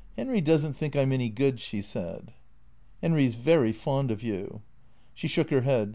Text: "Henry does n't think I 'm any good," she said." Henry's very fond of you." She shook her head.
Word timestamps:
"Henry 0.16 0.40
does 0.40 0.64
n't 0.64 0.74
think 0.74 0.96
I 0.96 1.02
'm 1.02 1.12
any 1.12 1.28
good," 1.28 1.60
she 1.60 1.82
said." 1.82 2.32
Henry's 3.02 3.34
very 3.34 3.70
fond 3.70 4.10
of 4.10 4.22
you." 4.22 4.62
She 5.12 5.28
shook 5.28 5.50
her 5.50 5.60
head. 5.60 5.92